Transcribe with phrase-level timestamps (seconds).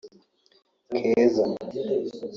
[0.99, 1.45] Keza